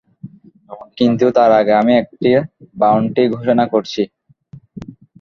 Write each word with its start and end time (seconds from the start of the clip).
কিন্তু 0.97 1.25
তার 1.37 1.51
আগে 1.59 1.73
আমি 1.81 1.93
একটা 1.97 2.29
বাউন্টি 2.75 3.23
ঘোষণা 3.35 3.65
করছি। 3.73 4.01